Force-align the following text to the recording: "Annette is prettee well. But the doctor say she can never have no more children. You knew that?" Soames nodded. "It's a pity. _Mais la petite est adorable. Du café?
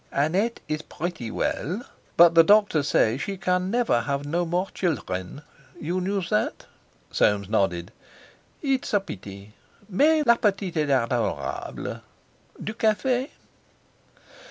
"Annette 0.11 0.61
is 0.67 0.81
prettee 0.81 1.29
well. 1.29 1.83
But 2.17 2.33
the 2.33 2.43
doctor 2.43 2.81
say 2.81 3.19
she 3.19 3.37
can 3.37 3.69
never 3.69 4.01
have 4.01 4.25
no 4.25 4.45
more 4.47 4.67
children. 4.73 5.43
You 5.79 6.01
knew 6.01 6.23
that?" 6.23 6.65
Soames 7.11 7.47
nodded. 7.49 7.91
"It's 8.63 8.95
a 8.95 8.99
pity. 8.99 9.53
_Mais 9.93 10.25
la 10.25 10.37
petite 10.37 10.77
est 10.77 10.89
adorable. 10.89 12.01
Du 12.63 12.73
café? 12.73 13.29